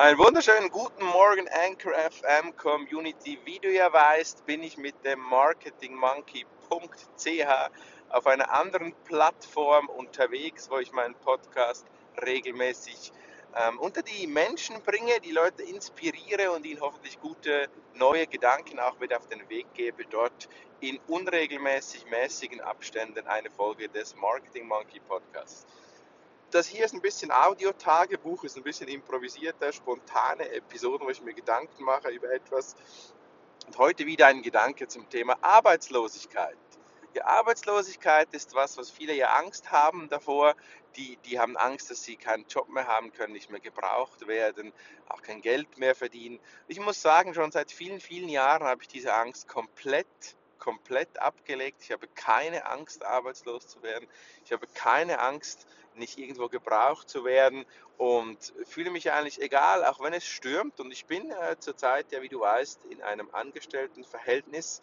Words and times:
Einen 0.00 0.16
wunderschönen 0.16 0.70
guten 0.70 1.04
Morgen, 1.04 1.46
Anchor 1.50 1.92
FM 1.92 2.56
Community. 2.56 3.38
Wie 3.44 3.58
du 3.58 3.70
ja 3.70 3.92
weißt, 3.92 4.46
bin 4.46 4.62
ich 4.62 4.78
mit 4.78 4.94
dem 5.04 5.20
marketingmonkey.ch 5.20 6.46
auf 8.08 8.26
einer 8.26 8.50
anderen 8.50 8.94
Plattform 9.04 9.90
unterwegs, 9.90 10.70
wo 10.70 10.78
ich 10.78 10.90
meinen 10.92 11.14
Podcast 11.16 11.86
regelmäßig 12.24 13.12
ähm, 13.54 13.78
unter 13.78 14.00
die 14.00 14.26
Menschen 14.26 14.82
bringe, 14.84 15.20
die 15.20 15.32
Leute 15.32 15.64
inspiriere 15.64 16.50
und 16.52 16.64
ihnen 16.64 16.80
hoffentlich 16.80 17.20
gute 17.20 17.68
neue 17.92 18.26
Gedanken 18.26 18.78
auch 18.80 18.98
mit 19.00 19.14
auf 19.14 19.28
den 19.28 19.46
Weg 19.50 19.66
gebe, 19.74 20.06
dort 20.06 20.48
in 20.80 20.98
unregelmäßig 21.08 22.06
mäßigen 22.06 22.62
Abständen 22.62 23.26
eine 23.26 23.50
Folge 23.50 23.90
des 23.90 24.16
Marketing 24.16 24.66
Monkey 24.66 25.00
Podcasts 25.00 25.66
das 26.50 26.66
hier 26.66 26.84
ist 26.84 26.94
ein 26.94 27.00
bisschen 27.00 27.30
Audio-Tagebuch, 27.30 28.44
ist 28.44 28.56
ein 28.56 28.62
bisschen 28.62 28.88
improvisierter, 28.88 29.72
spontane 29.72 30.50
Episode, 30.50 31.04
wo 31.04 31.10
ich 31.10 31.22
mir 31.22 31.34
Gedanken 31.34 31.84
mache 31.84 32.10
über 32.10 32.30
etwas. 32.32 32.76
Und 33.66 33.78
heute 33.78 34.06
wieder 34.06 34.26
ein 34.26 34.42
Gedanke 34.42 34.88
zum 34.88 35.08
Thema 35.08 35.36
Arbeitslosigkeit. 35.42 36.56
Ja, 37.14 37.24
Arbeitslosigkeit 37.26 38.32
ist 38.32 38.54
was, 38.54 38.76
was 38.76 38.90
viele 38.90 39.14
ja 39.14 39.34
Angst 39.34 39.70
haben 39.70 40.08
davor. 40.08 40.54
Die, 40.96 41.16
die 41.24 41.38
haben 41.38 41.56
Angst, 41.56 41.90
dass 41.90 42.02
sie 42.02 42.16
keinen 42.16 42.46
Job 42.46 42.68
mehr 42.68 42.86
haben 42.86 43.12
können, 43.12 43.32
nicht 43.32 43.50
mehr 43.50 43.60
gebraucht 43.60 44.26
werden, 44.26 44.72
auch 45.08 45.22
kein 45.22 45.40
Geld 45.40 45.78
mehr 45.78 45.94
verdienen. 45.94 46.40
Ich 46.68 46.80
muss 46.80 47.00
sagen, 47.00 47.34
schon 47.34 47.52
seit 47.52 47.70
vielen, 47.70 48.00
vielen 48.00 48.28
Jahren 48.28 48.64
habe 48.64 48.82
ich 48.82 48.88
diese 48.88 49.14
Angst 49.14 49.48
komplett 49.48 50.36
komplett 50.60 51.18
abgelegt. 51.18 51.82
Ich 51.82 51.90
habe 51.90 52.06
keine 52.14 52.66
Angst, 52.66 53.04
arbeitslos 53.04 53.66
zu 53.66 53.82
werden. 53.82 54.06
Ich 54.44 54.52
habe 54.52 54.66
keine 54.74 55.18
Angst, 55.18 55.66
nicht 55.94 56.18
irgendwo 56.18 56.48
gebraucht 56.48 57.08
zu 57.08 57.24
werden 57.24 57.66
und 57.98 58.38
fühle 58.64 58.90
mich 58.90 59.10
eigentlich 59.10 59.42
egal, 59.42 59.84
auch 59.84 60.00
wenn 60.00 60.12
es 60.12 60.24
stürmt. 60.24 60.78
Und 60.78 60.92
ich 60.92 61.06
bin 61.06 61.30
äh, 61.30 61.58
zurzeit, 61.58 62.12
ja, 62.12 62.22
wie 62.22 62.28
du 62.28 62.40
weißt, 62.40 62.84
in 62.86 63.02
einem 63.02 63.28
Angestelltenverhältnis. 63.32 64.80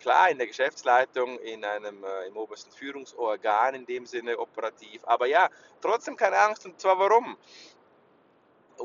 Klar, 0.00 0.30
in 0.30 0.38
der 0.38 0.46
Geschäftsleitung, 0.46 1.38
in 1.40 1.64
einem 1.64 2.04
äh, 2.04 2.26
im 2.26 2.36
obersten 2.36 2.70
Führungsorgan 2.70 3.74
in 3.74 3.86
dem 3.86 4.06
Sinne 4.06 4.38
operativ. 4.38 5.02
Aber 5.04 5.26
ja, 5.26 5.48
trotzdem 5.80 6.16
keine 6.16 6.38
Angst. 6.38 6.66
Und 6.66 6.80
zwar 6.80 6.98
warum? 6.98 7.36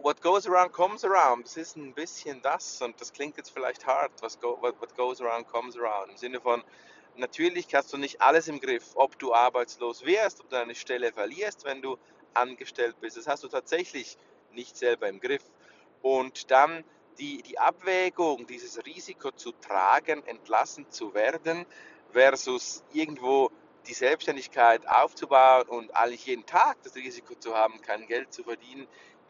What 0.02 0.22
goes 0.22 0.47
around 0.47 0.72
comes 0.72 1.03
around. 1.03 1.45
Das 1.45 1.58
ist 1.58 1.75
ein 1.75 1.94
bisschen 1.94 2.41
das 2.41 2.81
und 2.81 2.99
das 2.99 3.13
klingt 3.13 3.38
jetzt 3.38 3.49
vielleicht 3.49 3.86
hart, 3.86 4.11
was 4.22 4.39
go, 4.39 4.58
what, 4.61 4.80
what 4.81 4.95
goes 4.95 5.22
around 5.22 5.47
comes 5.47 5.77
around. 5.77 6.11
Im 6.11 6.17
Sinne 6.17 6.41
von, 6.41 6.63
natürlich 7.16 7.73
hast 7.73 7.94
du 7.94 7.97
nicht 7.97 8.22
alles 8.22 8.47
im 8.47 8.59
Griff, 8.59 8.91
ob 8.95 9.17
du 9.19 9.33
arbeitslos 9.33 10.05
wirst, 10.05 10.41
ob 10.41 10.50
du 10.50 10.55
deine 10.55 10.75
Stelle 10.75 11.11
verlierst, 11.11 11.66
wenn 11.66 11.81
du 11.81 11.97
angestellt 12.33 12.95
bist. 13.00 13.17
Das 13.17 13.27
hast 13.27 13.44
du 13.44 13.47
tatsächlich 13.47 14.17
nicht 14.52 14.77
selber 14.77 15.08
im 15.09 15.19
Griff. 15.19 15.44
Und 16.02 16.52
dann 16.52 16.83
die, 17.19 17.41
die 17.44 17.59
Abwägung, 17.59 18.47
dieses 18.47 18.83
Risiko 18.85 19.31
zu 19.31 19.52
tragen, 19.52 20.25
entlassen 20.25 20.89
zu 20.89 21.13
werden, 21.13 21.66
versus 22.11 22.83
irgendwo 22.91 23.52
die 23.88 23.94
Selbstständigkeit 23.94 24.88
aufzubauen 24.88 25.67
und 25.67 25.95
eigentlich 25.95 26.25
jeden 26.25 26.45
Tag 26.45 26.78
das 26.83 26.95
Risiko 26.95 27.35
zu 27.35 27.55
haben, 27.55 27.81
kein 27.81 28.07
Geld 28.07 28.33
zu 28.33 28.44
verdienen, 28.44 28.88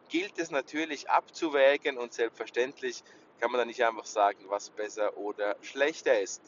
gilt 0.09 0.37
es 0.37 0.51
natürlich 0.51 1.09
abzuwägen 1.09 1.97
und 1.97 2.13
selbstverständlich 2.13 3.03
kann 3.39 3.51
man 3.51 3.59
da 3.59 3.65
nicht 3.65 3.83
einfach 3.83 4.05
sagen, 4.05 4.45
was 4.47 4.69
besser 4.69 5.17
oder 5.17 5.55
schlechter 5.61 6.19
ist. 6.19 6.41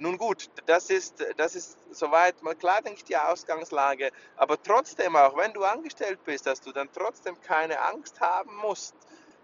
Nun 0.00 0.16
gut, 0.16 0.48
das 0.66 0.90
ist, 0.90 1.24
das 1.36 1.56
ist 1.56 1.76
soweit 1.90 2.40
mal 2.42 2.54
klar, 2.54 2.80
denke 2.82 2.98
ich, 2.98 3.04
die 3.04 3.16
Ausgangslage. 3.16 4.12
Aber 4.36 4.62
trotzdem, 4.62 5.16
auch 5.16 5.36
wenn 5.36 5.52
du 5.52 5.64
angestellt 5.64 6.20
bist, 6.24 6.46
dass 6.46 6.60
du 6.60 6.70
dann 6.70 6.88
trotzdem 6.92 7.40
keine 7.40 7.80
Angst 7.80 8.20
haben 8.20 8.54
musst, 8.58 8.94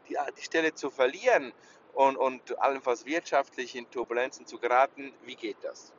die, 0.08 0.16
die 0.38 0.42
Stelle 0.42 0.72
zu 0.72 0.90
verlieren 0.90 1.52
und, 1.94 2.16
und 2.16 2.56
allenfalls 2.60 3.04
wirtschaftlich 3.04 3.74
in 3.74 3.90
Turbulenzen 3.90 4.46
zu 4.46 4.58
geraten. 4.58 5.12
Wie 5.24 5.34
geht 5.34 5.56
das? 5.62 5.92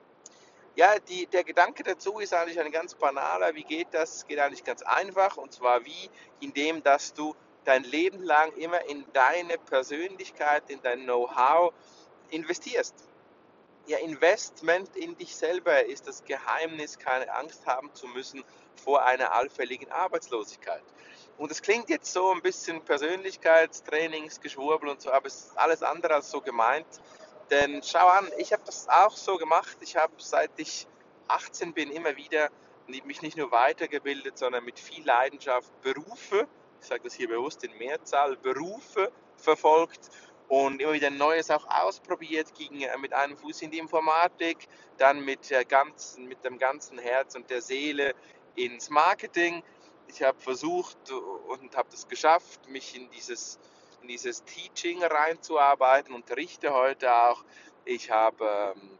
Ja, 0.77 0.99
die, 0.99 1.25
der 1.27 1.43
Gedanke 1.43 1.83
dazu 1.83 2.19
ist 2.19 2.33
eigentlich 2.33 2.59
ein 2.59 2.71
ganz 2.71 2.95
banaler. 2.95 3.55
Wie 3.55 3.63
geht 3.63 3.87
das? 3.91 4.25
Geht 4.27 4.39
eigentlich 4.39 4.63
ganz 4.63 4.81
einfach. 4.81 5.37
Und 5.37 5.53
zwar 5.53 5.85
wie? 5.85 6.09
Indem, 6.39 6.83
dass 6.83 7.13
du 7.13 7.35
dein 7.65 7.83
Leben 7.83 8.23
lang 8.23 8.53
immer 8.53 8.87
in 8.87 9.03
deine 9.13 9.57
Persönlichkeit, 9.57 10.69
in 10.69 10.81
dein 10.81 11.03
Know-how 11.03 11.73
investierst. 12.29 12.95
Ja, 13.87 13.97
Investment 13.99 14.95
in 14.95 15.15
dich 15.17 15.35
selber 15.35 15.85
ist 15.85 16.07
das 16.07 16.23
Geheimnis, 16.23 16.97
keine 16.97 17.31
Angst 17.33 17.67
haben 17.67 17.93
zu 17.93 18.07
müssen 18.07 18.43
vor 18.83 19.05
einer 19.05 19.31
allfälligen 19.33 19.91
Arbeitslosigkeit. 19.91 20.81
Und 21.37 21.51
es 21.51 21.61
klingt 21.61 21.89
jetzt 21.89 22.11
so 22.11 22.31
ein 22.31 22.41
bisschen 22.41 22.81
Persönlichkeitstrainingsgeschwurbel 22.81 24.89
und 24.89 25.01
so, 25.01 25.11
aber 25.11 25.27
es 25.27 25.35
ist 25.35 25.55
alles 25.57 25.83
andere 25.83 26.15
als 26.15 26.31
so 26.31 26.41
gemeint. 26.41 26.87
Denn 27.51 27.83
schau 27.83 28.07
an, 28.07 28.27
ich 28.37 28.53
habe 28.53 28.63
das 28.65 28.89
auch 28.89 29.15
so 29.15 29.37
gemacht. 29.37 29.77
Ich 29.81 29.97
habe 29.97 30.13
seit 30.17 30.49
ich 30.57 30.87
18 31.27 31.73
bin 31.73 31.91
immer 31.91 32.15
wieder 32.15 32.49
mich 32.87 33.21
nicht 33.21 33.37
nur 33.37 33.51
weitergebildet, 33.51 34.37
sondern 34.37 34.63
mit 34.63 34.79
viel 34.79 35.05
Leidenschaft 35.05 35.69
Berufe 35.81 36.47
ich 36.81 36.87
sage 36.87 37.03
das 37.03 37.13
hier 37.13 37.27
bewusst 37.27 37.63
in 37.63 37.77
Mehrzahl, 37.77 38.35
Berufe 38.37 39.11
verfolgt 39.37 40.09
und 40.47 40.81
immer 40.81 40.93
wieder 40.93 41.09
Neues 41.09 41.49
auch 41.49 41.65
ausprobiert, 41.67 42.53
ging 42.53 42.81
äh, 42.81 42.97
mit 42.97 43.13
einem 43.13 43.37
Fuß 43.37 43.63
in 43.63 43.71
die 43.71 43.79
Informatik, 43.79 44.67
dann 44.97 45.23
mit, 45.23 45.49
der 45.49 45.65
ganzen, 45.65 46.27
mit 46.27 46.43
dem 46.45 46.57
ganzen 46.57 46.99
Herz 46.99 47.35
und 47.35 47.49
der 47.49 47.61
Seele 47.61 48.13
ins 48.55 48.89
Marketing. 48.89 49.63
Ich 50.07 50.21
habe 50.21 50.39
versucht 50.39 50.97
und 51.11 51.75
habe 51.75 51.89
das 51.89 52.07
geschafft, 52.07 52.69
mich 52.69 52.95
in 52.95 53.09
dieses, 53.09 53.59
in 54.01 54.07
dieses 54.07 54.43
Teaching 54.43 55.03
reinzuarbeiten, 55.03 56.13
unterrichte 56.13 56.73
heute 56.73 57.11
auch. 57.13 57.43
Ich 57.85 58.11
habe 58.11 58.73
ähm, 58.77 58.99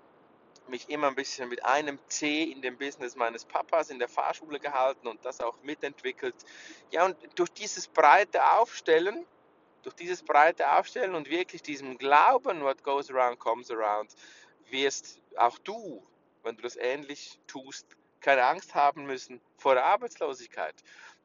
mich 0.70 0.90
immer 0.90 1.08
ein 1.08 1.16
bisschen 1.16 1.50
mit 1.50 1.64
einem 1.66 2.00
C 2.08 2.44
in 2.44 2.62
dem 2.62 2.78
Business 2.78 3.16
meines 3.16 3.46
Papas 3.46 3.90
in 3.90 4.00
der 4.00 4.08
Fahrschule 4.10 4.60
gehalten 4.60 5.08
und 5.08 5.24
das 5.26 5.42
auch 5.42 5.56
mitentwickelt. 5.64 6.36
Ja, 6.92 7.06
und 7.06 7.16
durch 7.36 7.52
dieses 7.52 7.88
breite 7.88 8.54
Aufstellen, 8.58 9.26
durch 9.84 9.96
dieses 9.96 10.24
breite 10.24 10.78
Aufstellen 10.78 11.16
und 11.16 11.30
wirklich 11.30 11.62
diesem 11.62 11.98
Glauben, 11.98 12.62
what 12.62 12.84
goes 12.84 13.12
around 13.12 13.40
comes 13.40 13.70
around, 13.70 14.16
wirst 14.70 15.20
auch 15.38 15.58
du, 15.60 16.06
wenn 16.44 16.56
du 16.56 16.64
das 16.64 16.76
ähnlich 16.76 17.40
tust, 17.48 17.86
keine 18.26 18.44
Angst 18.44 18.74
haben 18.74 19.06
müssen 19.06 19.40
vor 19.56 19.76
der 19.76 19.86
Arbeitslosigkeit. 19.86 20.74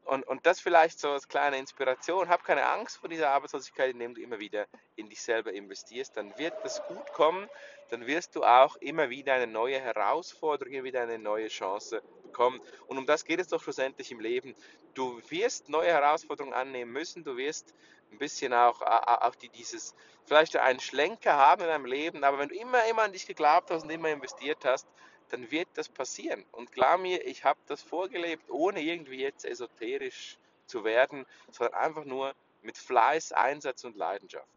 Und, 0.05 0.27
und 0.27 0.45
das 0.45 0.61
vielleicht 0.61 1.01
so 1.01 1.11
als 1.11 1.29
kleine 1.29 1.57
Inspiration. 1.57 2.29
Hab 2.29 2.45
keine 2.45 2.67
Angst 2.67 2.99
vor 2.99 3.09
dieser 3.09 3.31
Arbeitslosigkeit, 3.31 3.93
indem 3.93 4.15
du 4.15 4.21
immer 4.21 4.39
wieder 4.39 4.67
in 4.97 5.09
dich 5.09 5.23
selber 5.23 5.51
investierst. 5.53 6.15
Dann 6.17 6.37
wird 6.37 6.53
das 6.63 6.83
gut 6.89 7.13
kommen. 7.15 7.49
Dann 7.89 8.07
wirst 8.07 8.37
du 8.37 8.45
auch 8.45 8.77
immer 8.77 9.09
wieder 9.09 9.33
eine 9.33 9.47
neue 9.47 9.81
Herausforderung, 9.81 10.85
wieder 10.85 11.01
eine 11.01 11.19
neue 11.19 11.49
Chance 11.49 12.03
bekommen. 12.23 12.61
Und 12.87 12.99
um 12.99 13.07
das 13.07 13.25
geht 13.25 13.41
es 13.41 13.49
doch 13.49 13.63
schlussendlich 13.63 14.11
im 14.11 14.21
Leben. 14.21 14.55
Du 14.93 15.23
wirst 15.31 15.71
neue 15.71 15.89
Herausforderungen 15.89 16.55
annehmen 16.55 16.93
müssen. 16.93 17.25
Du 17.25 17.39
wirst 17.39 17.75
ein 18.13 18.19
bisschen 18.19 18.53
auch, 18.53 18.83
auch 18.83 19.35
die, 19.37 19.49
dieses, 19.49 19.95
vielleicht 20.27 20.55
einen 20.57 20.81
Schlenker 20.81 21.35
haben 21.35 21.63
in 21.63 21.69
deinem 21.69 21.87
Leben. 21.87 22.25
Aber 22.25 22.39
wenn 22.39 22.51
du 22.51 22.57
immer, 22.57 22.85
immer 22.87 23.03
an 23.03 23.13
dich 23.13 23.27
geglaubt 23.27 23.71
hast 23.71 23.85
und 23.85 23.91
immer 23.91 24.11
investiert 24.11 24.67
hast, 24.67 24.87
dann 25.31 25.51
wird 25.51 25.69
das 25.75 25.89
passieren. 25.89 26.45
Und 26.53 26.73
klar 26.73 26.99
mir, 26.99 27.27
ich 27.27 27.45
habe 27.45 27.59
das 27.67 27.83
vorgelebt, 27.83 28.51
ohne 28.51 28.81
irgendwie 28.81 29.21
jetzt 29.21 29.45
esoterisch 29.45 30.39
zu 30.67 30.85
werden, 30.85 31.27
sondern 31.51 31.75
einfach 31.75 32.05
nur 32.05 32.35
mit 32.63 32.77
Fleiß, 32.77 33.33
Einsatz 33.33 33.85
und 33.85 33.97
Leidenschaft. 33.97 34.49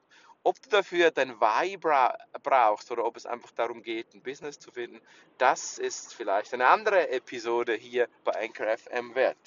Ob 0.46 0.62
du 0.62 0.70
dafür 0.70 1.10
dein 1.12 1.40
Why 1.40 1.78
brauchst 1.78 2.92
oder 2.92 3.06
ob 3.06 3.16
es 3.16 3.26
einfach 3.26 3.52
darum 3.52 3.82
geht, 3.82 4.14
ein 4.14 4.22
Business 4.22 4.60
zu 4.60 4.72
finden, 4.72 5.00
das 5.38 5.78
ist 5.78 6.14
vielleicht 6.14 6.54
eine 6.54 6.68
andere 6.68 7.10
Episode 7.12 7.74
hier 7.74 8.10
bei 8.26 8.34
Anchor 8.34 8.78
FM 8.78 9.16
wert. 9.16 9.38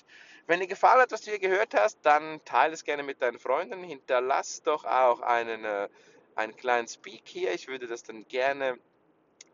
Wenn 0.46 0.60
dir 0.60 0.68
gefallen 0.68 1.02
hat, 1.02 1.12
was 1.12 1.22
du 1.22 1.30
hier 1.30 1.40
gehört 1.40 1.74
hast, 1.74 1.98
dann 2.02 2.42
teile 2.44 2.72
es 2.72 2.84
gerne 2.84 3.02
mit 3.02 3.20
deinen 3.20 3.38
Freunden. 3.38 3.82
Hinterlass 3.82 4.62
doch 4.62 4.84
auch 4.84 5.20
einen, 5.20 5.64
äh, 5.64 5.88
einen 6.34 6.56
kleinen 6.56 6.88
Speak 6.88 7.22
hier. 7.24 7.52
Ich 7.52 7.68
würde 7.68 7.88
das 7.88 8.04
dann 8.04 8.26
gerne 8.28 8.78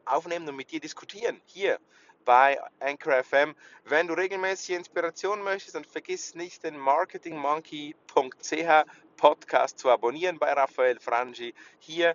aufnehmen 0.04 0.48
und 0.48 0.56
mit 0.56 0.70
dir 0.70 0.80
diskutieren. 0.80 1.40
Hier 1.46 1.78
bei 2.24 2.58
Anchor 2.80 3.22
FM. 3.22 3.54
Wenn 3.84 4.06
du 4.06 4.14
regelmäßig 4.14 4.76
Inspiration 4.76 5.42
möchtest, 5.42 5.74
dann 5.74 5.84
vergiss 5.84 6.34
nicht 6.34 6.64
den 6.64 6.78
marketingmonkey.ch 6.78 7.94
Podcast 9.16 9.78
zu 9.78 9.90
abonnieren 9.90 10.38
bei 10.38 10.52
Raphael 10.52 10.98
Frangi. 10.98 11.54
Hier 11.78 12.14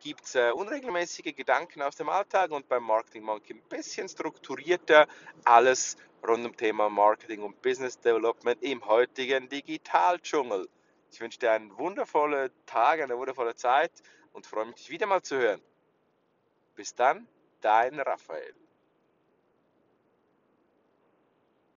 gibt 0.00 0.24
es 0.24 0.34
äh, 0.34 0.50
unregelmäßige 0.50 1.34
Gedanken 1.34 1.82
aus 1.82 1.96
dem 1.96 2.08
Alltag 2.08 2.50
und 2.50 2.68
beim 2.68 2.84
Marketing 2.84 3.22
Monkey 3.22 3.54
ein 3.54 3.62
bisschen 3.68 4.08
strukturierter 4.08 5.06
alles 5.44 5.96
rund 6.26 6.44
um 6.44 6.56
Thema 6.56 6.88
Marketing 6.90 7.42
und 7.42 7.60
Business 7.62 7.98
Development 7.98 8.62
im 8.62 8.84
heutigen 8.84 9.48
Digitaldschungel. 9.48 10.68
Ich 11.10 11.20
wünsche 11.20 11.38
dir 11.38 11.52
einen 11.52 11.76
wundervollen 11.78 12.50
Tag, 12.66 13.00
eine 13.00 13.16
wundervolle 13.16 13.54
Zeit 13.54 13.92
und 14.32 14.46
freue 14.46 14.66
mich, 14.66 14.76
dich 14.76 14.90
wieder 14.90 15.06
mal 15.06 15.22
zu 15.22 15.36
hören. 15.36 15.60
Bis 16.74 16.94
dann, 16.94 17.28
dein 17.60 18.00
Raphael. 18.00 18.54